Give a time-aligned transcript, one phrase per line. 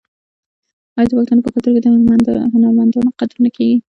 [0.97, 3.77] آیا د پښتنو په کلتور کې د هنرمندانو قدر نه کیږي؟